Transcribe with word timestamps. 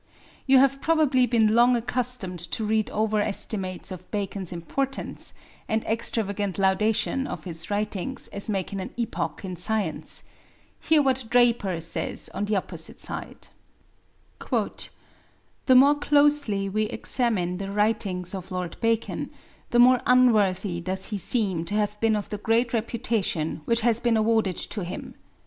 You 0.47 0.57
have 0.57 0.81
probably 0.81 1.27
been 1.27 1.53
long 1.53 1.75
accustomed 1.75 2.39
to 2.39 2.65
read 2.65 2.89
over 2.89 3.21
estimates 3.21 3.91
of 3.91 4.09
Bacon's 4.09 4.51
importance, 4.51 5.35
and 5.67 5.85
extravagant 5.85 6.57
laudation 6.57 7.27
of 7.27 7.43
his 7.43 7.69
writings 7.69 8.27
as 8.29 8.49
making 8.49 8.81
an 8.81 8.89
epoch 8.97 9.41
in 9.45 9.55
science; 9.55 10.23
hear 10.79 11.03
what 11.03 11.25
Draper 11.29 11.79
says 11.81 12.29
on 12.29 12.45
the 12.45 12.55
opposite 12.55 12.99
side: 12.99 13.49
"The 14.39 14.89
more 15.75 15.95
closely 15.99 16.67
we 16.67 16.85
examine 16.85 17.59
the 17.59 17.71
writings 17.71 18.33
of 18.33 18.49
Lord 18.49 18.77
Bacon, 18.79 19.29
the 19.69 19.77
more 19.77 20.01
unworthy 20.07 20.79
does 20.79 21.09
he 21.09 21.19
seem 21.19 21.63
to 21.65 21.75
have 21.75 21.99
been 21.99 22.15
of 22.15 22.29
the 22.31 22.39
great 22.39 22.73
reputation 22.73 23.61
which 23.65 23.81
has 23.81 23.99
been 23.99 24.17
awarded 24.17 24.57
to 24.57 24.83
him. 24.83 25.13